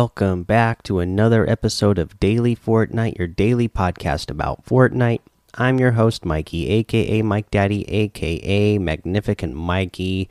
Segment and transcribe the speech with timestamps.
[0.00, 5.22] Welcome back to another episode of Daily Fortnite, your daily podcast about Fortnite.
[5.54, 10.28] I'm your host, Mikey, aka Mike Daddy, aka Magnificent Mikey.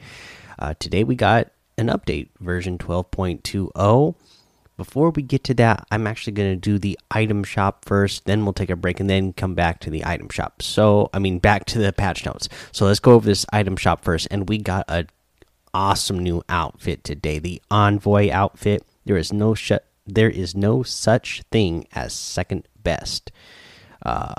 [0.58, 4.16] Uh, today we got an update, version 12.20.
[4.78, 8.46] Before we get to that, I'm actually going to do the item shop first, then
[8.46, 10.62] we'll take a break and then come back to the item shop.
[10.62, 12.48] So, I mean, back to the patch notes.
[12.72, 14.30] So, let's go over this item shop first.
[14.32, 15.08] And we got a
[15.74, 18.86] awesome new outfit today the Envoy outfit.
[19.08, 19.72] There is no sh
[20.06, 23.32] there is no such thing as second best.
[24.02, 24.36] Uh,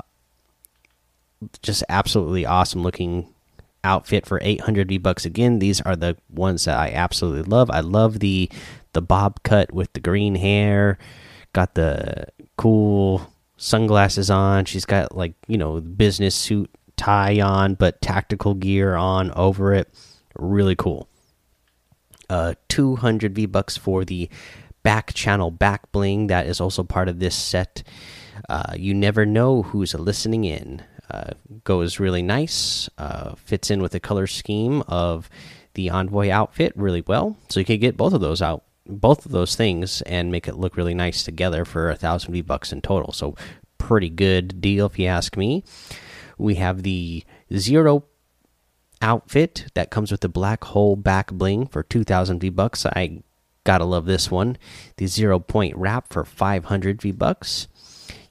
[1.63, 3.33] just absolutely awesome looking
[3.85, 5.59] outfit for 800 V bucks again.
[5.59, 7.70] These are the ones that I absolutely love.
[7.70, 8.51] I love the
[8.92, 10.98] the bob cut with the green hair.
[11.53, 12.27] Got the
[12.57, 14.64] cool sunglasses on.
[14.64, 19.89] She's got like, you know, business suit tie on but tactical gear on over it.
[20.37, 21.09] Really cool.
[22.29, 24.29] Uh 200 V bucks for the
[24.83, 27.83] back channel back bling that is also part of this set.
[28.48, 30.83] Uh, you never know who's listening in.
[31.11, 31.31] Uh,
[31.65, 32.89] goes really nice.
[32.98, 35.31] Uh, fits in with the color scheme of
[35.75, 37.37] the envoy outfit really well.
[37.48, 40.57] So you can get both of those out, both of those things, and make it
[40.57, 43.13] look really nice together for a thousand V bucks in total.
[43.13, 43.37] So
[43.79, 45.65] pretty good deal if you ask me.
[46.37, 48.05] We have the zero
[49.01, 52.85] outfit that comes with the black hole back bling for 2000 V bucks.
[52.85, 53.23] I
[53.69, 54.56] gotta love this one.
[54.97, 57.69] The zero point wrap for 500 V bucks.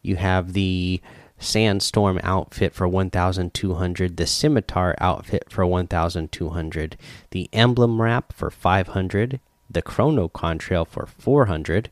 [0.02, 1.00] You have the
[1.38, 6.98] sandstorm outfit for 1200 the scimitar outfit for 1200
[7.30, 11.92] the emblem wrap for 500 the chrono contrail for 400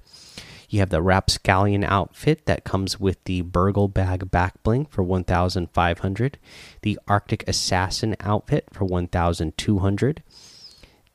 [0.67, 6.39] you have the rapscallion outfit that comes with the burgle bag back bling for 1500
[6.81, 10.23] the arctic assassin outfit for 1200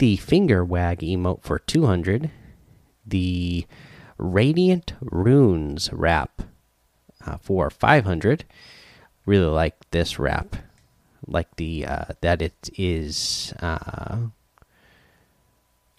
[0.01, 2.31] the finger wag emote for 200
[3.07, 3.65] the
[4.19, 6.43] radiant runes wrap
[7.27, 8.45] uh, for 500
[9.27, 10.57] really like this wrap.
[11.27, 14.17] Like the uh, that it is uh,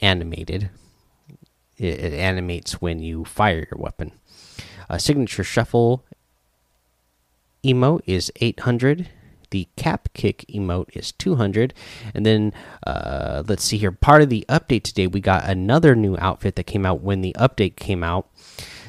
[0.01, 0.69] animated.
[1.77, 4.11] It, it, animates when you fire your weapon.
[4.89, 6.03] A signature shuffle
[7.63, 9.09] emote is 800
[9.51, 11.73] the cap kick emote is 200
[12.13, 12.53] and then
[12.85, 16.63] uh, let's see here part of the update today we got another new outfit that
[16.63, 18.27] came out when the update came out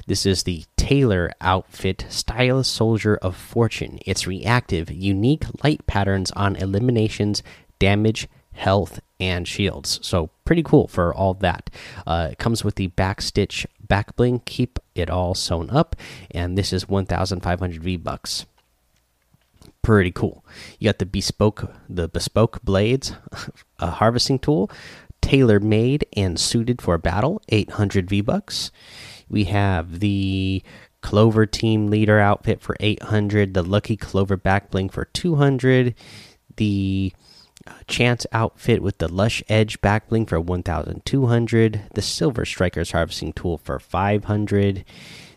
[0.06, 4.00] this is the Tailor outfit, Stylus Soldier of Fortune.
[4.04, 7.42] It's reactive, unique light patterns on eliminations,
[7.78, 10.00] damage, health, and shields.
[10.02, 11.70] So pretty cool for all that.
[12.04, 14.40] Uh, it comes with the backstitch back bling.
[14.44, 15.94] Keep it all sewn up,
[16.32, 18.44] and this is 1,500 V bucks.
[19.82, 20.44] Pretty cool.
[20.78, 23.14] You got the bespoke, the bespoke blades,
[23.80, 24.70] a harvesting tool,
[25.20, 28.70] tailor made and suited for battle, 800 V bucks.
[29.28, 30.62] We have the
[31.00, 35.94] Clover Team Leader outfit for 800, the Lucky Clover back bling for 200,
[36.56, 37.12] the
[37.66, 43.32] uh, Chance outfit with the Lush Edge back bling for 1200, the Silver Strikers harvesting
[43.32, 44.84] tool for 500,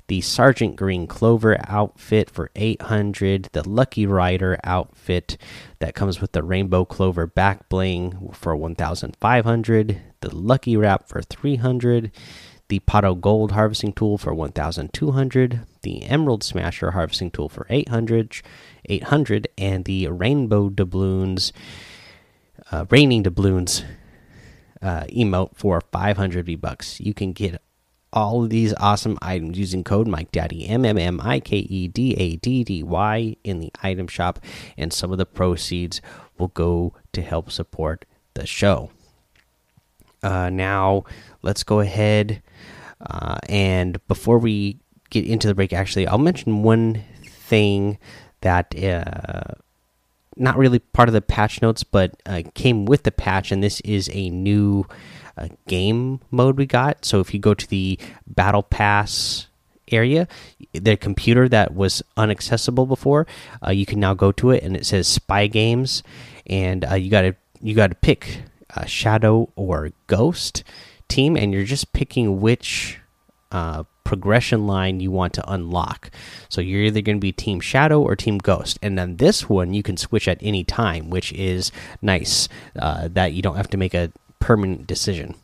[0.08, 5.38] the Sergeant Green Clover outfit for 800, the Lucky Rider outfit
[5.80, 12.12] that comes with the Rainbow Clover back bling for 1500, the Lucky Wrap for 300
[12.68, 18.42] the Pot of Gold harvesting tool for 1200, the Emerald Smasher harvesting tool for 800,
[18.86, 21.52] 800 and the Rainbow Doubloons
[22.72, 23.84] uh, Raining Doubloons
[24.82, 27.00] uh, emote for 500 V bucks.
[27.00, 27.62] You can get
[28.16, 31.88] all of these awesome items using code Mike Daddy M M M I K E
[31.88, 34.40] D A D D Y in the item shop,
[34.78, 36.02] and some of the proceeds
[36.38, 38.90] will go to help support the show.
[40.24, 41.04] Uh, now,
[41.44, 42.42] let's go ahead
[43.02, 44.80] uh, and before we
[45.10, 47.98] get into the break, actually, I'll mention one thing
[48.42, 49.56] that uh,
[50.36, 53.80] not really part of the patch notes, but uh, came with the patch, and this
[53.82, 54.86] is a new
[55.38, 57.06] uh, game mode we got.
[57.06, 59.48] So if you go to the Battle Pass
[59.92, 60.28] area,
[60.74, 63.28] the computer that was inaccessible before,
[63.66, 66.04] uh, you can now go to it, and it says Spy Games,
[66.48, 68.42] and uh, you got to you got to pick
[68.72, 70.64] a Shadow or Ghost
[71.08, 73.00] team, and you're just picking which
[73.52, 76.12] uh, progression line you want to unlock.
[76.50, 79.74] So you're either going to be Team Shadow or Team Ghost, and then this one
[79.74, 81.72] you can switch at any time, which is
[82.02, 82.48] nice.
[82.78, 85.36] Uh, that you don't have to make a permanent decision.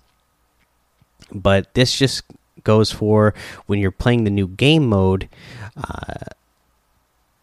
[1.33, 2.24] But this just
[2.63, 3.33] goes for
[3.65, 5.27] when you're playing the new game mode.
[5.75, 6.25] Uh,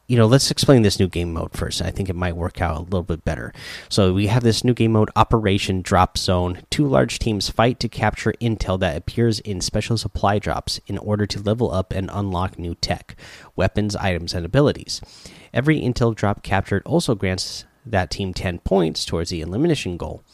[0.08, 1.82] you know, let's explain this new game mode first.
[1.82, 3.52] I think it might work out a little bit better.
[3.90, 6.62] So we have this new game mode, Operation Drop Zone.
[6.70, 11.26] Two large teams fight to capture intel that appears in special supply drops in order
[11.26, 13.16] to level up and unlock new tech,
[13.54, 15.02] weapons, items, and abilities.
[15.52, 20.24] Every intel drop captured also grants that team 10 points towards the elimination goal.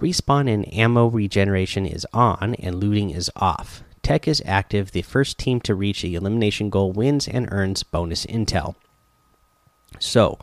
[0.00, 3.84] Respawn and ammo regeneration is on, and looting is off.
[4.02, 4.92] Tech is active.
[4.92, 8.74] The first team to reach the elimination goal wins and earns bonus intel.
[9.98, 10.38] So,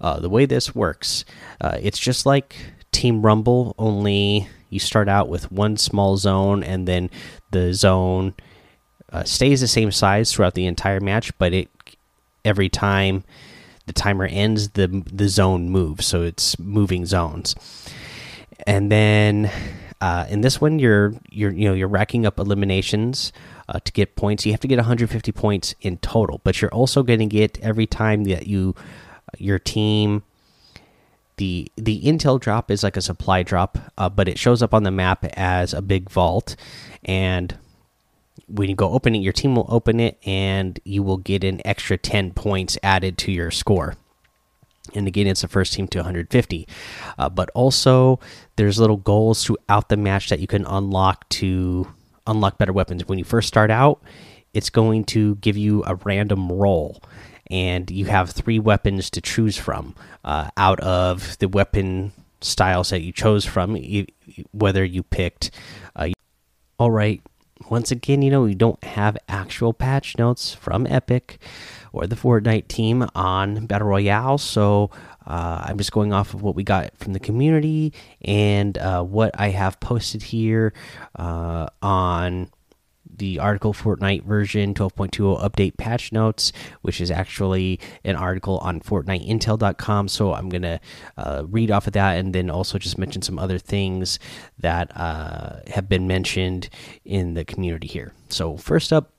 [0.00, 1.24] uh, the way this works,
[1.60, 2.56] uh, it's just like
[2.92, 7.10] Team Rumble, only you start out with one small zone, and then
[7.50, 8.34] the zone
[9.12, 11.36] uh, stays the same size throughout the entire match.
[11.38, 11.68] But it
[12.44, 13.24] every time
[13.86, 17.54] the timer ends, the the zone moves, so it's moving zones.
[18.66, 19.50] And then
[20.00, 23.32] uh, in this one, you're you're you know you're racking up eliminations
[23.68, 24.46] uh, to get points.
[24.46, 27.86] You have to get 150 points in total, but you're also going to get every
[27.86, 28.74] time that you
[29.38, 30.22] your team
[31.36, 34.84] the the intel drop is like a supply drop, uh, but it shows up on
[34.84, 36.56] the map as a big vault,
[37.04, 37.58] and
[38.48, 41.60] when you go open it, your team will open it, and you will get an
[41.64, 43.96] extra 10 points added to your score.
[44.94, 46.68] And again, it's the first team to 150.
[47.18, 48.20] Uh, but also,
[48.54, 51.92] there's little goals throughout the match that you can unlock to
[52.26, 53.06] unlock better weapons.
[53.06, 54.02] When you first start out,
[54.54, 57.02] it's going to give you a random roll,
[57.50, 59.94] and you have three weapons to choose from
[60.24, 63.76] uh, out of the weapon styles that you chose from,
[64.52, 65.50] whether you picked.
[65.94, 66.10] Uh,
[66.78, 67.22] all right,
[67.70, 71.38] once again, you know, we don't have actual patch notes from Epic
[71.92, 74.90] or the Fortnite team on Battle Royale, so
[75.26, 77.92] uh, I'm just going off of what we got from the community
[78.22, 80.72] and uh, what I have posted here
[81.16, 82.50] uh, on
[83.18, 86.52] the article Fortnite version 12.20 update patch notes,
[86.82, 90.08] which is actually an article on FortniteIntel.com.
[90.08, 90.80] So I'm going to
[91.16, 94.18] uh, read off of that and then also just mention some other things
[94.58, 96.68] that uh, have been mentioned
[97.04, 98.12] in the community here.
[98.28, 99.12] So, first up,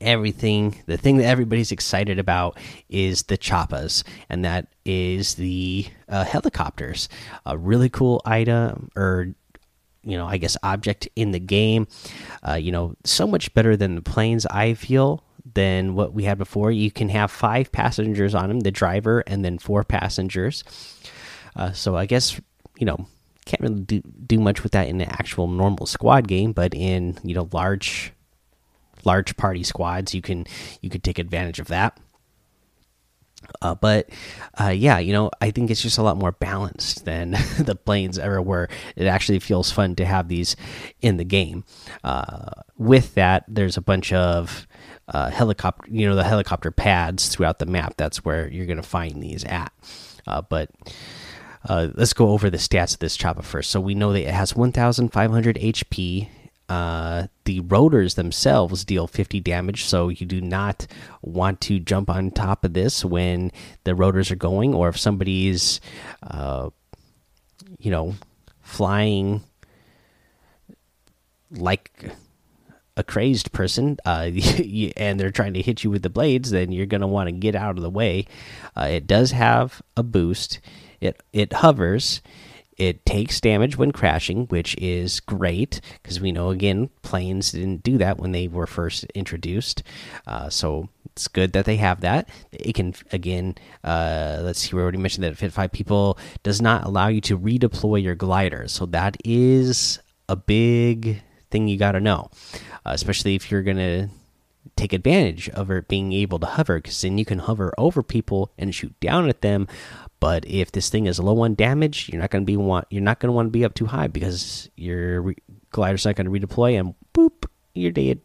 [0.00, 2.58] everything the thing that everybody's excited about
[2.88, 7.08] is the choppas and that is the uh, helicopters
[7.46, 9.28] a really cool item or
[10.08, 11.86] you know i guess object in the game.
[12.46, 15.22] Uh, you know so much better than the planes i feel
[15.54, 16.70] than what we had before.
[16.70, 20.64] You can have five passengers on them the driver and then four passengers.
[21.56, 22.40] Uh, so i guess
[22.78, 23.06] you know
[23.44, 27.16] can't really do, do much with that in the actual normal squad game but in
[27.24, 28.12] you know large
[29.04, 30.46] large party squads, you can
[30.80, 31.98] you could take advantage of that.
[33.60, 34.08] Uh, but
[34.60, 38.18] uh, yeah, you know, I think it's just a lot more balanced than the planes
[38.18, 38.68] ever were.
[38.96, 40.56] It actually feels fun to have these
[41.00, 41.64] in the game.
[42.04, 44.66] Uh, with that, there's a bunch of
[45.08, 47.94] uh, helicopter, you know, the helicopter pads throughout the map.
[47.96, 49.72] That's where you're going to find these at.
[50.26, 50.70] Uh, but
[51.68, 53.70] uh, let's go over the stats of this chopper first.
[53.70, 56.28] So we know that it has 1,500 HP
[56.68, 60.86] uh, the rotors themselves deal 50 damage, so you do not
[61.22, 63.50] want to jump on top of this when
[63.84, 65.80] the rotors are going, or if somebody's,
[66.22, 66.68] uh,
[67.78, 68.14] you know,
[68.60, 69.42] flying
[71.50, 72.10] like
[72.98, 74.30] a crazed person, uh,
[74.96, 77.32] and they're trying to hit you with the blades, then you're going to want to
[77.32, 78.26] get out of the way.
[78.76, 80.60] Uh, it does have a boost.
[81.00, 82.20] It it hovers
[82.78, 87.98] it takes damage when crashing, which is great because we know again planes didn't do
[87.98, 89.82] that when they were first introduced.
[90.26, 92.28] Uh, so it's good that they have that.
[92.52, 96.84] It can again, uh, let's see, we already mentioned that Fit Five People does not
[96.84, 102.00] allow you to redeploy your glider, so that is a big thing you got to
[102.00, 102.30] know,
[102.86, 104.08] uh, especially if you're gonna
[104.78, 108.52] take advantage of it being able to hover because then you can hover over people
[108.56, 109.66] and shoot down at them
[110.20, 113.02] but if this thing is low on damage, you're not going to be want you're
[113.02, 115.34] not going to want to be up too high because your
[115.70, 118.20] glider's not going to redeploy and boop, you're dead.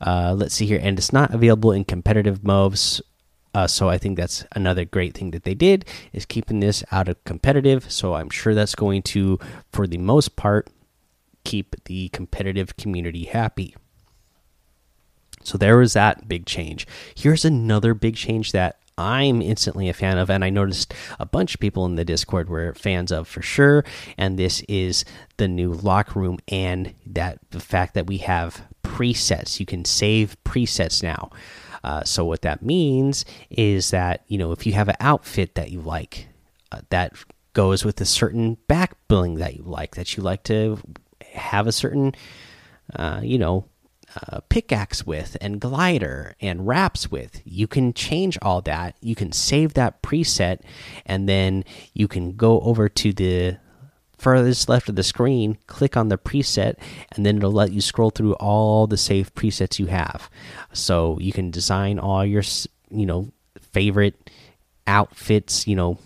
[0.00, 3.02] Uh, let's see here, and it's not available in competitive modes.
[3.54, 7.08] Uh, so I think that's another great thing that they did is keeping this out
[7.08, 7.90] of competitive.
[7.90, 9.38] So I'm sure that's going to,
[9.72, 10.68] for the most part,
[11.44, 13.76] keep the competitive community happy.
[15.44, 16.86] So there was that big change.
[17.14, 21.54] Here's another big change that I'm instantly a fan of, and I noticed a bunch
[21.54, 23.84] of people in the Discord were fans of for sure.
[24.16, 25.04] And this is
[25.36, 29.58] the new locker room, and that the fact that we have presets.
[29.58, 31.30] You can save presets now.
[31.82, 35.70] Uh, so what that means is that you know if you have an outfit that
[35.70, 36.28] you like,
[36.70, 37.12] uh, that
[37.52, 40.78] goes with a certain back bling that you like, that you like to
[41.32, 42.14] have a certain,
[42.94, 43.64] uh, you know,
[44.16, 47.40] uh, pickaxe with and glider and wraps with.
[47.44, 48.96] You can change all that.
[49.00, 50.60] You can save that preset,
[51.04, 53.58] and then you can go over to the
[54.18, 56.76] furthest left of the screen, click on the preset,
[57.12, 60.30] and then it'll let you scroll through all the saved presets you have.
[60.72, 62.42] So you can design all your,
[62.90, 63.32] you know,
[63.72, 64.30] favorite
[64.86, 65.98] outfits, you know,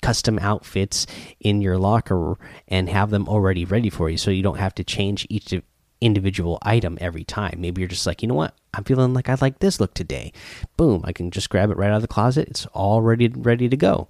[0.00, 1.06] custom outfits
[1.40, 2.36] in your locker
[2.68, 5.52] and have them already ready for you so you don't have to change each
[6.00, 7.56] individual item every time.
[7.58, 8.54] Maybe you're just like, you know what?
[8.74, 10.32] I'm feeling like I like this look today.
[10.76, 12.48] Boom, I can just grab it right out of the closet.
[12.48, 14.08] It's all ready ready to go.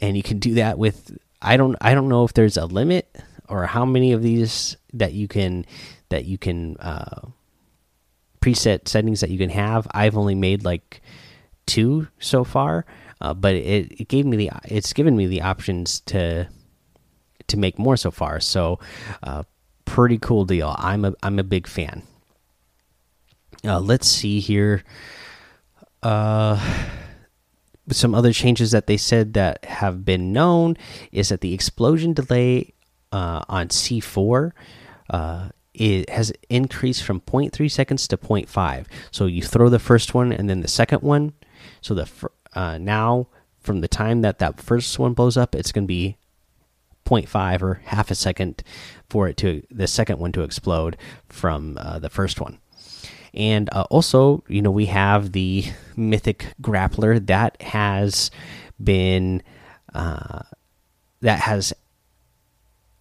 [0.00, 3.14] And you can do that with I don't I don't know if there's a limit
[3.48, 5.66] or how many of these that you can
[6.08, 7.28] that you can uh
[8.40, 9.86] preset settings that you can have.
[9.92, 11.02] I've only made like
[11.66, 12.86] two so far,
[13.20, 16.48] uh, but it, it gave me the it's given me the options to
[17.48, 18.40] to make more so far.
[18.40, 18.78] So
[19.22, 19.42] uh,
[19.90, 20.74] pretty cool deal.
[20.78, 22.02] I'm a I'm a big fan.
[23.64, 24.84] Uh, let's see here.
[26.00, 26.58] Uh,
[27.90, 30.76] some other changes that they said that have been known
[31.10, 32.72] is that the explosion delay
[33.10, 34.52] uh, on C4
[35.10, 38.86] uh, it has increased from 0.3 seconds to 0.5.
[39.10, 41.32] So you throw the first one and then the second one.
[41.80, 42.08] So the
[42.54, 43.26] uh, now
[43.58, 46.16] from the time that that first one blows up, it's going to be
[47.10, 48.62] 0.5 or half a second
[49.08, 50.96] for it to the second one to explode
[51.28, 52.58] from uh, the first one.
[53.34, 55.64] And uh, also, you know, we have the
[55.96, 58.30] mythic grappler that has
[58.82, 59.42] been
[59.94, 60.42] uh,
[61.20, 61.72] that has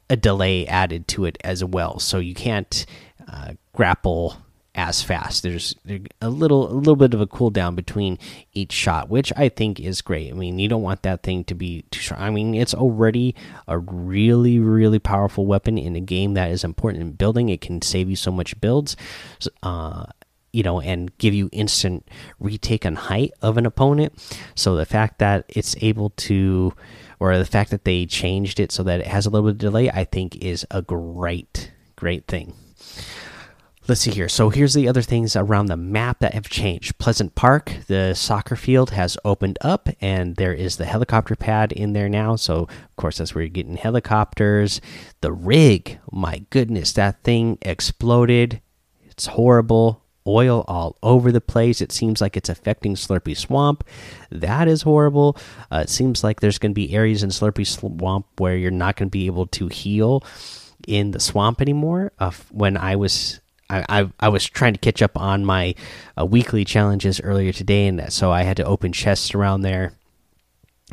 [0.10, 2.86] a delay added to it as well, so you can't
[3.32, 4.38] uh, grapple
[4.76, 5.44] as fast.
[5.44, 5.76] There's
[6.22, 8.18] a little a little bit of a cooldown between
[8.54, 10.32] each shot, which I think is great.
[10.32, 12.22] I mean, you don't want that thing to be too strong.
[12.22, 13.36] I mean, it's already
[13.68, 17.50] a really really powerful weapon in a game that is important in building.
[17.50, 18.96] It can save you so much builds.
[19.64, 20.06] Uh,
[20.52, 22.08] you know, and give you instant
[22.40, 24.14] retake on height of an opponent.
[24.56, 26.74] So the fact that it's able to,
[27.20, 29.58] or the fact that they changed it so that it has a little bit of
[29.60, 32.56] delay, I think is a great, great thing
[33.90, 34.30] let's see here.
[34.30, 37.00] So here's the other things around the map that have changed.
[37.00, 41.94] Pleasant Park, the soccer field has opened up, and there is the helicopter pad in
[41.94, 42.36] there now.
[42.36, 44.80] So of course that's where you're getting helicopters.
[45.22, 48.62] The rig, my goodness, that thing exploded.
[49.04, 50.04] It's horrible.
[50.28, 51.82] Oil all over the place.
[51.82, 53.84] It seems like it's affecting Slurpy Swamp.
[54.30, 55.36] That is horrible.
[55.72, 58.96] Uh, it seems like there's going to be areas in Slurpy Swamp where you're not
[58.98, 60.24] going to be able to heal
[60.88, 62.12] in the swamp anymore.
[62.20, 65.76] Uh, when I was I, I, I was trying to catch up on my
[66.20, 69.94] uh, weekly challenges earlier today, and so I had to open chests around there.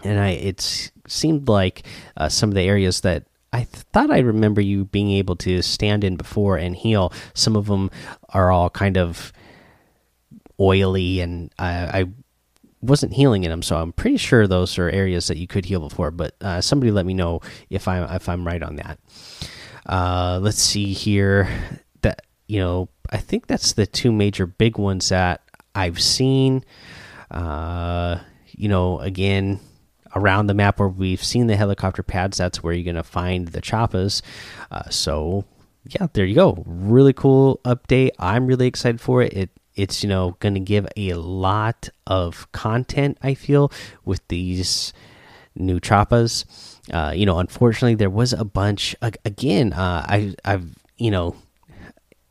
[0.05, 1.85] And I it seemed like
[2.17, 6.05] uh, some of the areas that I thought I remember you being able to stand
[6.05, 7.13] in before and heal.
[7.33, 7.91] Some of them
[8.29, 9.33] are all kind of
[10.61, 12.05] oily, and I, I
[12.83, 15.81] wasn't healing in them, so I'm pretty sure those are areas that you could heal
[15.81, 16.11] before.
[16.11, 17.41] But uh, somebody let me know
[17.71, 18.99] if I if I'm right on that.
[19.87, 21.49] Uh, let's see here
[22.47, 25.43] you know, I think that's the two major big ones that
[25.75, 26.65] I've seen.
[27.31, 29.61] Uh, you know, again,
[30.15, 33.49] around the map where we've seen the helicopter pads, that's where you're going to find
[33.49, 34.23] the choppas.
[34.71, 35.45] Uh, so,
[35.89, 36.63] yeah, there you go.
[36.67, 38.11] Really cool update.
[38.19, 39.33] I'm really excited for it.
[39.33, 43.19] It it's you know going to give a lot of content.
[43.23, 43.71] I feel
[44.05, 44.93] with these
[45.55, 46.45] new choppas.
[46.93, 48.97] Uh, you know, unfortunately, there was a bunch.
[49.03, 51.37] Again, uh, I I've you know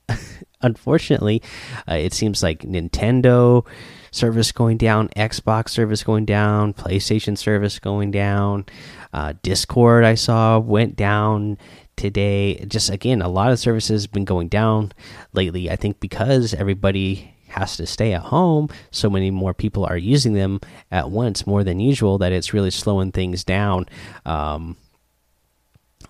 [0.62, 1.42] unfortunately,
[1.90, 3.66] uh, it seems like Nintendo
[4.12, 8.66] service going down, Xbox service going down, PlayStation service going down,
[9.14, 11.58] uh, Discord I saw went down
[11.96, 12.66] today.
[12.66, 14.92] Just again, a lot of services have been going down
[15.34, 15.70] lately.
[15.70, 20.34] I think because everybody has to stay at home, so many more people are using
[20.34, 20.60] them
[20.92, 23.86] at once more than usual that it's really slowing things down.
[24.26, 24.78] Um,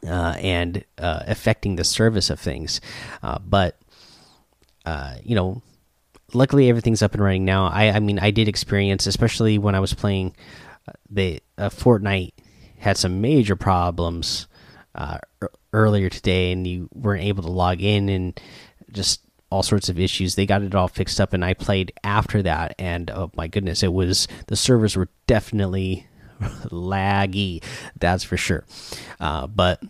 [0.08, 2.80] uh, and uh, affecting the service of things.
[3.24, 3.80] Uh, but
[4.86, 5.62] uh, you know,
[6.34, 7.68] luckily everything's up and running now.
[7.68, 10.36] I, I mean, I did experience, especially when I was playing
[10.88, 12.34] uh, the uh, Fortnite,
[12.77, 14.48] had some major problems
[15.74, 18.39] earlier today, and you weren't able to log in, and
[18.92, 20.36] just all sorts of issues.
[20.36, 23.84] They got it all fixed up, and I played after that, and oh my goodness,
[23.84, 26.08] it was the servers were definitely
[26.42, 27.63] laggy.
[28.00, 28.65] That's for sure.
[29.20, 29.82] Uh, but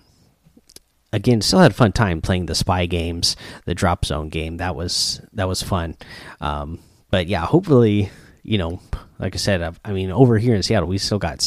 [1.15, 4.57] again, still had a fun time playing the spy games, the drop zone game.
[4.57, 5.95] That was that was fun.
[6.41, 6.79] Um,
[7.09, 8.09] but yeah, hopefully,
[8.43, 8.81] you know,
[9.17, 11.41] like I said, I've, i mean, over here in Seattle, we still got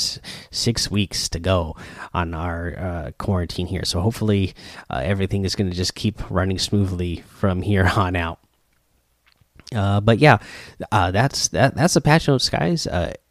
[0.51, 1.77] six weeks to go
[2.15, 3.85] on our uh, quarantine here.
[3.85, 4.55] So hopefully,
[4.89, 8.41] uh, everything is going to just keep running smoothly from here on out.
[9.75, 10.39] Uh, but yeah,
[10.91, 11.75] uh, that's that.
[11.75, 12.87] That's the patch notes, guys.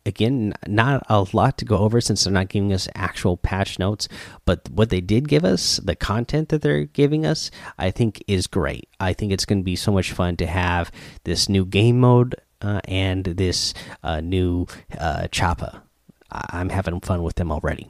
[0.08, 4.08] Again, not a lot to go over since they're not giving us actual patch notes.
[4.46, 8.48] But what they did give us, the content that they're giving us, I think is
[8.48, 8.88] great.
[9.02, 10.92] I think it's going to be so much fun to have
[11.26, 14.66] this new game mode uh, and this uh, new
[14.98, 15.82] uh, Choppa.
[16.32, 17.90] I'm having fun with them already.